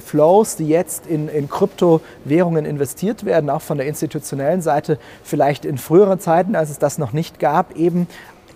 Flows, 0.00 0.56
die 0.56 0.68
jetzt 0.68 1.06
in, 1.06 1.28
in 1.28 1.48
Kryptowährungen 1.48 2.64
investiert 2.64 3.24
werden, 3.24 3.50
auch 3.50 3.62
von 3.62 3.78
der 3.78 3.86
institutionellen 3.86 4.62
Seite, 4.62 4.98
vielleicht 5.24 5.64
in 5.64 5.78
früheren 5.78 6.20
Zeiten, 6.20 6.54
als 6.54 6.70
es 6.70 6.78
das 6.78 6.98
noch 6.98 7.12
nicht 7.12 7.40
gab, 7.40 7.76
eben 7.76 8.06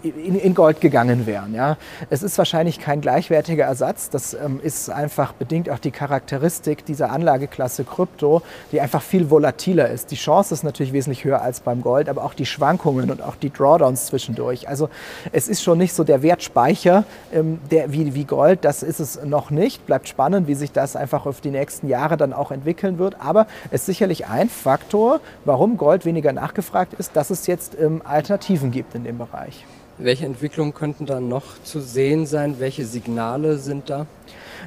in, 0.02 0.38
in, 0.38 0.54
Gold 0.54 0.80
gegangen 0.80 1.26
wären. 1.26 1.54
Ja. 1.54 1.76
Es 2.10 2.22
ist 2.22 2.36
wahrscheinlich 2.38 2.78
kein 2.78 3.00
gleichwertiger 3.00 3.64
Ersatz. 3.64 4.10
Das 4.10 4.34
ähm, 4.34 4.60
ist 4.62 4.90
einfach 4.90 5.32
bedingt 5.32 5.70
auch 5.70 5.78
die 5.78 5.90
Charakteristik 5.90 6.84
dieser 6.84 7.10
Anlageklasse 7.10 7.84
Krypto, 7.84 8.42
die 8.72 8.80
einfach 8.80 9.02
viel 9.02 9.30
volatiler 9.30 9.88
ist. 9.88 10.10
Die 10.10 10.16
Chance 10.16 10.54
ist 10.54 10.64
natürlich 10.64 10.92
wesentlich 10.92 11.24
höher 11.24 11.42
als 11.42 11.60
beim 11.60 11.82
Gold, 11.82 12.08
aber 12.08 12.24
auch 12.24 12.34
die 12.34 12.46
Schwankungen 12.46 13.10
und 13.10 13.22
auch 13.22 13.36
die 13.36 13.50
Drawdowns 13.50 14.06
zwischendurch. 14.06 14.68
Also 14.68 14.88
es 15.32 15.48
ist 15.48 15.62
schon 15.62 15.78
nicht 15.78 15.94
so 15.94 16.04
der 16.04 16.22
Wertspeicher 16.22 17.04
ähm, 17.32 17.60
der, 17.70 17.92
wie, 17.92 18.14
wie 18.14 18.24
Gold. 18.24 18.64
Das 18.64 18.82
ist 18.82 19.00
es 19.00 19.22
noch 19.24 19.50
nicht. 19.50 19.86
Bleibt 19.86 20.08
spannend, 20.08 20.48
wie 20.48 20.54
sich 20.54 20.72
das 20.72 20.96
einfach 20.96 21.26
auf 21.26 21.40
die 21.40 21.50
nächsten 21.50 21.88
Jahre 21.88 22.16
dann 22.16 22.32
auch 22.32 22.50
entwickeln 22.50 22.98
wird. 22.98 23.16
Aber 23.20 23.46
es 23.70 23.82
ist 23.82 23.86
sicherlich 23.86 24.26
ein 24.26 24.48
Faktor, 24.48 25.20
warum 25.44 25.76
Gold 25.76 26.04
weniger 26.04 26.32
nachgefragt 26.32 26.94
ist, 26.94 27.16
dass 27.16 27.30
es 27.30 27.46
jetzt 27.46 27.76
ähm, 27.78 28.02
Alternativen 28.04 28.70
gibt 28.70 28.94
in 28.94 29.04
dem 29.04 29.18
Bereich. 29.18 29.64
Welche 30.04 30.26
Entwicklungen 30.26 30.74
könnten 30.74 31.06
da 31.06 31.20
noch 31.20 31.62
zu 31.62 31.80
sehen 31.80 32.26
sein? 32.26 32.56
Welche 32.58 32.84
Signale 32.84 33.58
sind 33.58 33.88
da? 33.88 34.06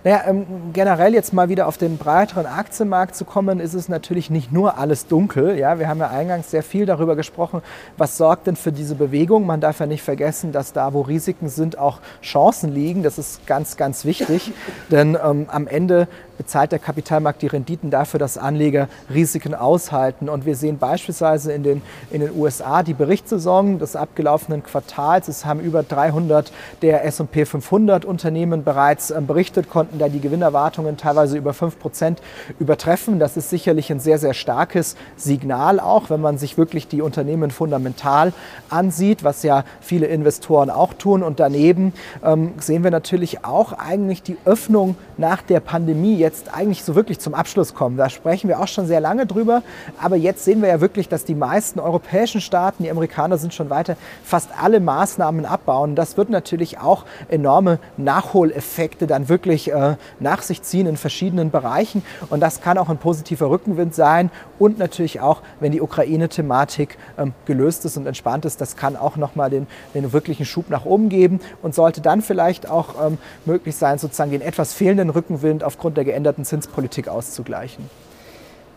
Naja, 0.04 0.24
ähm, 0.28 0.46
generell 0.72 1.14
jetzt 1.14 1.34
mal 1.34 1.50
wieder 1.50 1.68
auf 1.68 1.78
den 1.78 1.98
breiteren 1.98 2.46
Aktienmarkt 2.46 3.16
zu 3.16 3.26
kommen, 3.26 3.60
ist 3.60 3.74
es 3.74 3.90
natürlich 3.90 4.30
nicht 4.30 4.52
nur 4.52 4.78
alles 4.78 5.08
dunkel. 5.08 5.58
Ja? 5.58 5.80
Wir 5.80 5.88
haben 5.88 6.00
ja 6.00 6.10
eingangs 6.10 6.52
sehr 6.52 6.64
viel 6.64 6.86
darüber 6.86 7.16
gesprochen, 7.16 7.62
was 7.98 8.18
sorgt 8.18 8.48
denn 8.48 8.56
für 8.56 8.72
diese 8.72 8.96
Bewegung. 8.96 9.46
Man 9.46 9.62
darf 9.62 9.80
ja 9.80 9.88
nicht 9.88 10.04
vergessen, 10.04 10.52
dass 10.52 10.74
da, 10.74 10.94
wo 10.94 11.02
Risiken 11.02 11.50
sind, 11.50 11.78
auch 11.78 12.00
Chancen 12.22 12.74
liegen. 12.74 13.04
Das 13.04 13.18
ist 13.18 13.46
ganz, 13.48 13.78
ganz 13.78 14.06
wichtig, 14.06 14.54
denn 14.92 15.18
ähm, 15.22 15.48
am 15.50 15.68
Ende 15.68 16.08
bezahlt 16.38 16.72
der 16.72 16.80
Kapitalmarkt 16.80 17.42
die 17.42 17.48
Renditen 17.48 17.90
dafür, 17.90 18.20
dass 18.20 18.38
Anleger 18.38 18.88
Risiken 19.14 19.54
aushalten. 19.54 20.30
Und 20.30 20.46
wir 20.46 20.56
sehen 20.56 20.78
beispielsweise 20.78 21.54
in 21.54 21.64
den, 21.64 21.82
in 22.12 22.22
den 22.22 22.36
USA 22.36 22.84
die 22.84 22.94
Berichtssaison 22.94 23.80
des 23.80 23.96
abgelaufenen 23.96 24.64
Quartals. 24.64 25.28
Es 25.28 25.46
haben 25.46 25.60
über 25.60 25.84
300 25.84 26.52
der 26.82 27.06
S&P 27.06 27.46
500 27.46 28.06
Unternehmen 28.06 28.64
bereits 28.64 29.12
ähm, 29.12 29.28
berichtet, 29.28 29.70
konnten 29.70 30.00
da 30.00 30.10
die 30.10 30.20
Gewinnerwartungen 30.20 30.98
teilweise 30.98 31.38
über 31.38 31.54
5 31.54 31.80
Prozent 31.80 32.22
übertreffen. 32.60 33.20
Das 33.20 33.38
ist 33.38 33.50
sicherlich 33.50 33.92
ein 33.92 34.00
sehr, 34.00 34.20
sehr 34.20 34.34
starkes 34.34 34.96
Signal 35.16 35.80
auch, 35.80 36.10
wenn 36.10 36.22
man 36.22 36.38
sich 36.38 36.58
wirklich 36.58 36.88
die 36.88 37.02
Unternehmen 37.02 37.52
fundamental 37.52 38.34
ansieht, 38.70 39.24
was 39.24 39.44
ja 39.44 39.64
viele 39.82 40.08
Investoren 40.08 40.70
auch 40.70 40.94
tun. 40.94 41.24
Und 41.24 41.40
daneben 41.40 41.94
ähm, 42.24 42.54
sehen 42.58 42.84
wir 42.84 42.92
natürlich 42.92 43.46
auch 43.46 43.74
eigentlich 43.74 44.24
die 44.24 44.38
Öffnung 44.46 44.96
nach 45.18 45.42
der 45.42 45.60
Pandemie 45.60 46.16
jetzt 46.26 46.54
eigentlich 46.54 46.84
so 46.84 46.96
wirklich 46.96 47.20
zum 47.20 47.34
Abschluss 47.36 47.74
kommen. 47.74 47.98
Da 47.98 48.10
sprechen 48.10 48.48
wir 48.48 48.60
auch 48.60 48.68
schon 48.68 48.88
sehr 48.88 49.00
lange 49.00 49.28
drüber. 49.28 49.62
Aber 50.02 50.16
jetzt 50.16 50.44
sehen 50.44 50.62
wir 50.62 50.70
ja 50.70 50.82
wirklich, 50.82 51.08
dass 51.08 51.24
die 51.24 51.36
meisten 51.36 51.80
europäischen 51.80 52.42
Staaten, 52.42 52.84
die 52.84 52.92
Amerikaner 52.92 53.38
sind 53.38 53.54
schon 53.54 53.70
weiter, 53.70 53.96
fast 54.24 54.50
alle 54.60 54.80
Maßnahmen 54.80 55.46
abbauen. 55.46 55.96
Das 55.96 56.18
wird 56.18 56.30
natürlich 56.30 56.80
auch 56.80 57.06
enorme 57.30 57.80
Nachholeffekte 57.98 59.06
dann 59.08 59.30
wirklich 59.30 59.72
äh, 59.72 59.96
nach 60.20 60.42
sich 60.42 60.64
ziehen 60.64 60.88
in 60.88 60.98
verschiedenen 60.98 61.52
Bereichen. 61.52 62.04
Und 62.30 62.40
das 62.40 62.62
kann 62.62 62.78
auch 62.78 62.90
ein 62.90 62.98
positiver 62.98 63.50
Rückenwind 63.50 63.94
sein. 63.94 64.32
Und 64.58 64.80
natürlich 64.80 65.22
auch, 65.22 65.42
wenn 65.60 65.72
die 65.72 65.82
Ukraine-Thematik 65.82 66.98
ähm, 67.18 67.34
gelöst 67.46 67.86
ist 67.86 67.98
und 67.98 68.08
entspannt 68.08 68.46
ist, 68.46 68.60
das 68.62 68.76
kann 68.76 68.96
auch 68.96 69.16
nochmal 69.16 69.52
den, 69.52 69.68
den 69.94 70.12
wirklichen 70.12 70.46
Schub 70.46 70.70
nach 70.70 70.86
oben 70.86 71.10
geben 71.10 71.40
und 71.62 71.76
sollte 71.76 72.02
dann 72.02 72.22
vielleicht 72.22 72.70
auch 72.70 72.96
ähm, 73.06 73.18
möglich 73.46 73.76
sein, 73.76 74.00
sozusagen 74.00 74.32
den 74.32 74.42
etwas 74.42 74.74
fehlenden 74.74 75.10
Rückenwind 75.10 75.64
aufgrund 75.64 75.98
der 75.98 76.06
geänderten 76.16 76.46
Zinspolitik 76.46 77.10
auszugleichen. 77.10 77.90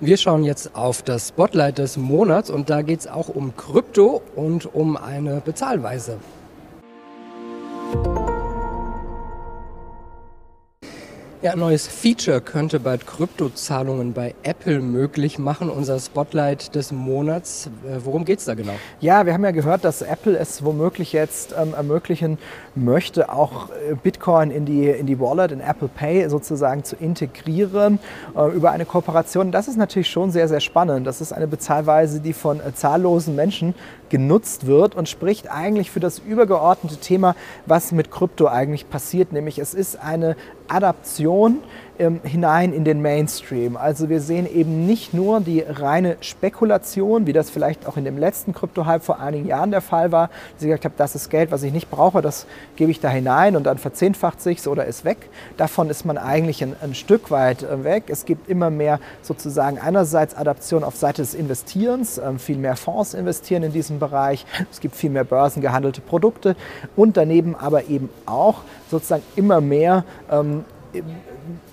Wir 0.01 0.17
schauen 0.17 0.43
jetzt 0.43 0.75
auf 0.75 1.03
das 1.03 1.29
Spotlight 1.29 1.79
des 1.79 1.97
Monats 1.97 2.51
und 2.51 2.69
da 2.69 2.83
geht 2.83 3.01
es 3.01 3.07
auch 3.07 3.29
um 3.29 3.57
Krypto 3.57 4.23
und 4.35 4.75
um 4.75 4.97
eine 4.97 5.41
Bezahlweise. 5.41 6.19
Ja, 11.41 11.53
ein 11.53 11.61
neues 11.61 11.87
Feature 11.87 12.41
könnte 12.41 12.81
bald 12.81 13.07
Kryptozahlungen 13.07 14.13
bei 14.13 14.35
Apple 14.43 14.81
möglich 14.81 15.39
machen. 15.39 15.71
Unser 15.71 16.01
Spotlight 16.01 16.75
des 16.75 16.91
Monats. 16.91 17.71
Äh, 17.87 18.01
worum 18.05 18.25
geht 18.25 18.41
es 18.41 18.47
da 18.47 18.55
genau? 18.55 18.73
Ja, 18.99 19.25
wir 19.25 19.35
haben 19.35 19.45
ja 19.45 19.53
gehört, 19.53 19.85
dass 19.85 20.03
Apple 20.03 20.37
es 20.37 20.65
womöglich 20.65 21.13
jetzt 21.13 21.55
ähm, 21.57 21.75
ermöglichen 21.75 22.39
möchte, 22.75 23.33
auch 23.33 23.71
äh, 23.71 23.95
Bitcoin 23.95 24.51
in 24.51 24.65
die, 24.65 24.89
in 24.89 25.07
die 25.07 25.21
Wallet, 25.21 25.53
in 25.53 25.61
Apple 25.61 25.87
Pay 25.87 26.29
sozusagen 26.29 26.83
zu 26.83 26.97
integrieren 26.97 28.01
äh, 28.37 28.53
über 28.53 28.73
eine 28.73 28.85
Kooperation. 28.85 29.53
Das 29.53 29.69
ist 29.69 29.77
natürlich 29.77 30.11
schon 30.11 30.33
sehr, 30.33 30.49
sehr 30.49 30.59
spannend. 30.59 31.07
Das 31.07 31.21
ist 31.21 31.33
eine 31.33 31.47
Bezahlweise, 31.47 32.19
die 32.19 32.33
von 32.33 32.59
äh, 32.59 32.75
zahllosen 32.75 33.37
Menschen 33.37 33.77
genutzt 34.09 34.67
wird 34.67 34.97
und 34.97 35.09
spricht 35.09 35.49
eigentlich 35.49 35.93
für 35.93 36.01
das 36.01 36.19
übergeordnete 36.19 36.97
Thema, 36.97 37.37
was 37.67 37.93
mit 37.93 38.11
Krypto 38.11 38.49
eigentlich 38.49 38.91
passiert. 38.91 39.33
Nämlich 39.33 39.61
es 39.61 39.73
ist 39.73 40.03
eine 40.03 40.35
Adaption 40.69 41.63
ähm, 41.99 42.21
hinein 42.23 42.73
in 42.73 42.85
den 42.85 43.03
Mainstream. 43.03 43.77
Also 43.77 44.09
wir 44.09 44.21
sehen 44.21 44.47
eben 44.53 44.87
nicht 44.87 45.15
nur 45.15 45.41
die 45.41 45.61
reine 45.61 46.17
Spekulation, 46.21 47.27
wie 47.27 47.33
das 47.33 47.51
vielleicht 47.51 47.87
auch 47.87 47.97
in 47.97 48.05
dem 48.05 48.19
letzten 48.19 48.53
Krypto-Hype 48.53 49.03
vor 49.03 49.21
einigen 49.21 49.47
Jahren 49.47 49.71
der 49.71 49.81
Fall 49.81 50.13
war, 50.13 50.29
dass 50.29 50.63
ich 50.63 50.69
gesagt 50.69 50.85
habe, 50.85 50.95
das 50.97 51.15
ist 51.15 51.31
Geld, 51.31 51.51
was 51.51 51.63
ich 51.63 51.73
nicht 51.73 51.91
brauche, 51.91 52.23
das 52.23 52.47
gebe 52.77 52.91
ich 52.91 53.01
da 53.01 53.09
hinein 53.09 53.57
und 53.57 53.65
dann 53.65 53.79
verzehnfacht 53.79 54.41
sich 54.41 54.67
oder 54.67 54.87
ist 54.87 55.05
weg. 55.05 55.29
Davon 55.57 55.91
ist 55.91 56.05
man 56.05 56.19
eigentlich 56.19 56.63
ein, 56.63 56.75
ein 56.81 56.95
Stück 56.95 57.31
weit 57.31 57.63
äh, 57.63 57.85
weg. 57.85 58.05
Es 58.09 58.25
gibt 58.25 58.49
immer 58.49 58.71
mehr 58.71 59.01
sozusagen 59.23 59.79
einerseits 59.79 60.37
Adaption 60.37 60.85
auf 60.85 60.97
Seite 60.97 61.23
des 61.23 61.35
Investierens, 61.35 62.19
ähm, 62.19 62.39
viel 62.39 62.59
mehr 62.59 62.77
Fonds 62.77 63.15
investieren 63.15 63.63
in 63.63 63.73
diesem 63.73 63.99
Bereich, 63.99 64.47
es 64.71 64.81
gibt 64.81 64.95
viel 64.97 65.11
mehr 65.11 65.25
börsengehandelte 65.25 66.01
Produkte 66.01 66.57
und 66.97 67.17
daneben 67.17 67.55
aber 67.55 67.89
eben 67.89 68.09
auch 68.27 68.63
sozusagen 68.91 69.23
immer 69.37 69.61
mehr 69.61 70.05
ähm, 70.31 70.65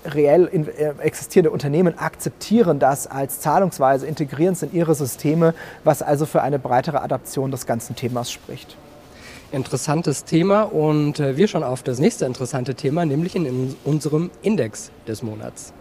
reell 0.04 0.48
äh, 0.48 1.02
existierende 1.02 1.50
Unternehmen 1.50 1.98
akzeptieren 1.98 2.78
das 2.78 3.06
als 3.06 3.40
Zahlungsweise, 3.40 4.06
integrieren 4.06 4.52
es 4.54 4.62
in 4.62 4.72
ihre 4.72 4.94
Systeme, 4.94 5.54
was 5.84 6.02
also 6.02 6.26
für 6.26 6.42
eine 6.42 6.58
breitere 6.58 7.02
Adaption 7.02 7.50
des 7.50 7.66
ganzen 7.66 7.96
Themas 7.96 8.30
spricht. 8.30 8.76
Interessantes 9.52 10.24
Thema 10.24 10.62
und 10.62 11.20
äh, 11.20 11.36
wir 11.36 11.48
schauen 11.48 11.62
auf 11.62 11.82
das 11.82 11.98
nächste 11.98 12.26
interessante 12.26 12.74
Thema, 12.74 13.04
nämlich 13.04 13.36
in 13.36 13.76
unserem 13.84 14.30
Index 14.42 14.90
des 15.06 15.22
Monats. 15.22 15.72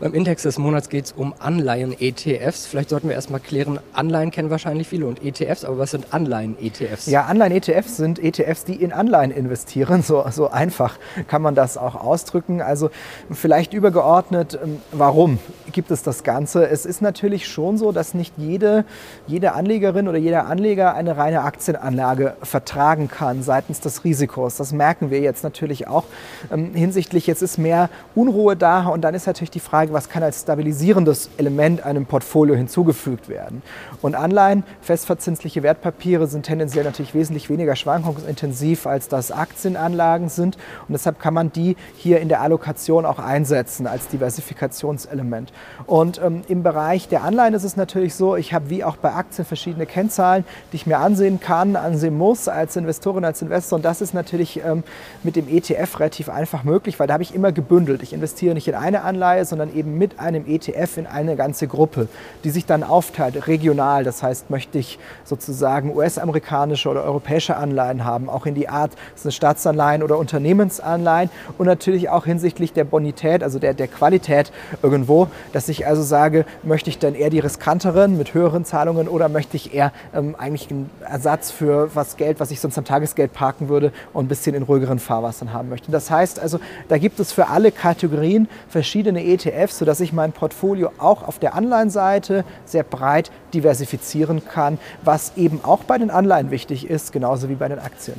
Beim 0.00 0.14
Index 0.14 0.44
des 0.44 0.56
Monats 0.56 0.88
geht 0.88 1.04
es 1.04 1.12
um 1.12 1.34
Anleihen-ETFs. 1.40 2.64
Vielleicht 2.64 2.88
sollten 2.88 3.08
wir 3.08 3.14
erstmal 3.14 3.38
klären, 3.38 3.80
Anleihen 3.92 4.30
kennen 4.30 4.48
wahrscheinlich 4.48 4.88
viele 4.88 5.06
und 5.06 5.22
ETFs, 5.22 5.62
aber 5.62 5.76
was 5.76 5.90
sind 5.90 6.14
Anleihen-ETFs? 6.14 7.04
Ja, 7.04 7.26
Anleihen-ETFs 7.26 7.98
sind 7.98 8.18
ETFs, 8.18 8.64
die 8.64 8.76
in 8.76 8.92
Anleihen 8.92 9.30
investieren. 9.30 10.02
So, 10.10 10.24
so 10.30 10.50
einfach 10.50 10.98
kann 11.28 11.42
man 11.42 11.54
das 11.54 11.76
auch 11.76 11.94
ausdrücken. 11.94 12.62
Also 12.62 12.90
vielleicht 13.30 13.74
übergeordnet, 13.74 14.58
ähm, 14.60 14.80
warum 14.90 15.38
gibt 15.72 15.90
es 15.90 16.02
das 16.02 16.22
Ganze? 16.22 16.68
Es 16.68 16.86
ist 16.86 17.02
natürlich 17.02 17.48
schon 17.48 17.78
so, 17.78 17.92
dass 17.92 18.14
nicht 18.14 18.34
jede, 18.36 18.84
jede 19.26 19.52
Anlegerin 19.52 20.08
oder 20.08 20.18
jeder 20.18 20.46
Anleger 20.46 20.94
eine 20.94 21.16
reine 21.16 21.42
Aktienanlage 21.42 22.34
vertragen 22.42 23.08
kann 23.08 23.42
seitens 23.42 23.80
des 23.80 24.04
Risikos. 24.04 24.56
Das 24.56 24.72
merken 24.72 25.10
wir 25.10 25.20
jetzt 25.20 25.44
natürlich 25.44 25.88
auch 25.88 26.04
ähm, 26.52 26.74
hinsichtlich, 26.74 27.26
jetzt 27.26 27.42
ist 27.42 27.58
mehr 27.58 27.90
Unruhe 28.14 28.56
da 28.56 28.86
und 28.86 29.02
dann 29.02 29.14
ist 29.14 29.26
natürlich 29.26 29.50
die 29.50 29.60
Frage, 29.60 29.92
was 29.92 30.08
kann 30.08 30.22
als 30.22 30.42
stabilisierendes 30.42 31.30
Element 31.36 31.84
einem 31.84 32.06
Portfolio 32.06 32.54
hinzugefügt 32.54 33.28
werden. 33.28 33.62
Und 34.02 34.14
Anleihen, 34.14 34.64
festverzinsliche 34.80 35.62
Wertpapiere 35.62 36.26
sind 36.26 36.46
tendenziell 36.46 36.84
natürlich 36.84 37.14
wesentlich 37.14 37.50
weniger 37.50 37.76
schwankungsintensiv, 37.76 38.86
als 38.86 39.08
das 39.08 39.32
Aktienanlagen 39.32 40.28
sind. 40.28 40.56
Und 40.88 40.92
deshalb 40.92 41.18
kann 41.18 41.34
man 41.34 41.52
die 41.52 41.76
hier 41.96 42.20
in 42.20 42.28
der 42.28 42.40
Allokation 42.40 43.04
auch 43.04 43.18
einsetzen 43.18 43.86
als 43.86 44.08
Diversifikationselement. 44.08 45.52
Und 45.86 46.20
ähm, 46.22 46.42
im 46.48 46.62
Bereich 46.62 47.08
der 47.08 47.24
Anleihen 47.24 47.54
ist 47.54 47.64
es 47.64 47.76
natürlich 47.76 48.14
so, 48.14 48.36
ich 48.36 48.52
habe 48.52 48.70
wie 48.70 48.84
auch 48.84 48.96
bei 48.96 49.12
Aktien 49.12 49.44
verschiedene 49.44 49.86
Kennzahlen, 49.86 50.44
die 50.72 50.76
ich 50.76 50.86
mir 50.86 50.98
ansehen 50.98 51.40
kann, 51.40 51.76
ansehen 51.76 52.16
muss 52.16 52.48
als 52.48 52.76
Investorin, 52.76 53.24
als 53.24 53.42
Investor. 53.42 53.76
Und 53.76 53.84
das 53.84 54.00
ist 54.00 54.14
natürlich 54.14 54.60
ähm, 54.64 54.84
mit 55.22 55.36
dem 55.36 55.48
ETF 55.48 55.98
relativ 56.00 56.28
einfach 56.28 56.64
möglich, 56.64 57.00
weil 57.00 57.06
da 57.06 57.14
habe 57.14 57.22
ich 57.22 57.34
immer 57.34 57.52
gebündelt. 57.52 58.02
Ich 58.02 58.12
investiere 58.12 58.54
nicht 58.54 58.68
in 58.68 58.74
eine 58.74 59.02
Anleihe, 59.02 59.44
sondern 59.44 59.74
eben 59.74 59.98
mit 59.98 60.20
einem 60.20 60.46
ETF 60.46 60.98
in 60.98 61.06
eine 61.06 61.36
ganze 61.36 61.66
Gruppe, 61.66 62.08
die 62.44 62.50
sich 62.50 62.66
dann 62.66 62.82
aufteilt, 62.82 63.46
regional. 63.46 64.04
Das 64.04 64.22
heißt, 64.22 64.50
möchte 64.50 64.78
ich 64.78 64.98
sozusagen 65.24 65.96
US-amerikanische 65.96 66.88
oder 66.88 67.04
europäische 67.04 67.56
Anleihen 67.56 68.04
haben, 68.04 68.28
auch 68.28 68.46
in 68.46 68.54
die 68.54 68.68
Art, 68.68 68.92
sind 69.14 69.32
Staatsanleihen 69.32 70.02
oder 70.02 70.18
Unternehmensanleihen 70.18 71.30
und 71.58 71.66
natürlich 71.66 72.10
auch 72.10 72.24
hinsichtlich 72.24 72.72
der 72.72 72.84
Bonität, 72.84 73.42
also 73.42 73.58
der, 73.58 73.74
der 73.74 73.88
Qualität 73.88 74.52
irgendwo, 74.82 75.28
dass 75.52 75.68
ich 75.68 75.86
also 75.86 76.02
sage, 76.02 76.44
möchte 76.62 76.90
ich 76.90 76.98
dann 76.98 77.14
eher 77.14 77.30
die 77.30 77.38
riskanteren 77.38 78.16
mit 78.18 78.34
höheren 78.34 78.64
Zahlungen 78.64 79.08
oder 79.08 79.28
möchte 79.28 79.56
ich 79.56 79.74
eher 79.74 79.92
ähm, 80.14 80.34
eigentlich 80.38 80.70
einen 80.70 80.90
Ersatz 81.00 81.50
für 81.50 81.94
was 81.94 82.16
Geld, 82.16 82.40
was 82.40 82.50
ich 82.50 82.60
sonst 82.60 82.78
am 82.78 82.84
Tagesgeld 82.84 83.32
parken 83.32 83.68
würde 83.68 83.92
und 84.12 84.26
ein 84.26 84.28
bisschen 84.28 84.54
in 84.54 84.62
ruhigeren 84.62 84.98
Fahrwassern 84.98 85.52
haben 85.52 85.68
möchte. 85.68 85.90
Das 85.90 86.10
heißt 86.10 86.40
also, 86.40 86.60
da 86.88 86.98
gibt 86.98 87.20
es 87.20 87.32
für 87.32 87.48
alle 87.48 87.72
Kategorien 87.72 88.48
verschiedene 88.68 89.24
ETFs, 89.24 89.78
sodass 89.78 90.00
ich 90.00 90.12
mein 90.12 90.32
Portfolio 90.32 90.90
auch 90.98 91.26
auf 91.26 91.38
der 91.38 91.54
Anleihenseite 91.54 92.44
sehr 92.64 92.82
breit 92.82 93.30
diversifizieren 93.54 94.42
kann, 94.44 94.78
was 95.02 95.32
eben 95.36 95.60
auch 95.62 95.84
bei 95.84 95.98
den 95.98 96.10
Anleihen 96.10 96.50
wichtig 96.50 96.88
ist, 96.88 97.12
genauso 97.12 97.48
wie 97.48 97.54
bei 97.54 97.68
den 97.68 97.78
Aktien 97.78 98.16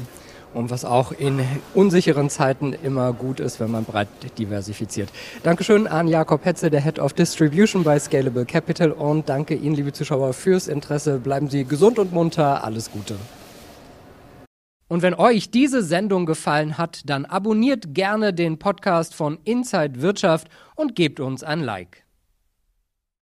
und 0.54 0.70
was 0.70 0.86
auch 0.86 1.12
in 1.12 1.40
unsicheren 1.74 2.30
Zeiten 2.30 2.74
immer 2.74 3.14
gut 3.14 3.40
ist, 3.40 3.60
wenn 3.60 3.72
man 3.72 3.86
breit 3.86 4.08
diversifiziert. 4.38 5.10
Dankeschön 5.44 5.88
an 5.88 6.08
Jakob 6.08 6.46
Hetze, 6.46 6.70
der 6.70 6.82
Head 6.82 7.00
of 7.00 7.14
Distribution 7.14 7.84
bei 7.84 8.00
Scalable 8.00 8.46
Capital 8.46 8.92
und 8.92 9.30
danke 9.30 9.56
Ihnen, 9.56 9.76
liebe 9.76 9.94
Zuschauer, 9.94 10.34
fürs 10.34 10.68
Interesse. 10.68 11.20
Bleiben 11.20 11.50
Sie 11.50 11.66
gesund 11.66 12.00
und 12.00 12.14
munter. 12.14 12.64
Alles 12.64 12.92
Gute. 12.92 13.16
Und 14.88 15.02
wenn 15.04 15.14
euch 15.14 15.52
diese 15.52 15.84
Sendung 15.84 16.26
gefallen 16.26 16.78
hat, 16.78 17.04
dann 17.06 17.24
abonniert 17.24 17.94
gerne 17.94 18.34
den 18.34 18.60
Podcast 18.60 19.16
von 19.16 19.40
Inside 19.46 20.02
Wirtschaft 20.02 20.50
und 20.76 20.96
gebt 20.96 21.22
uns 21.22 21.44
ein 21.44 21.62
Like. 21.62 22.04